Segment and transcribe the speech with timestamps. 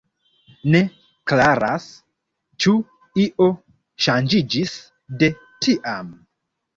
[0.75, 0.79] Ne
[1.31, 1.83] klaras,
[2.65, 2.73] ĉu
[3.23, 3.49] io
[4.07, 4.73] ŝanĝiĝis
[5.21, 5.29] de
[5.67, 6.09] tiam.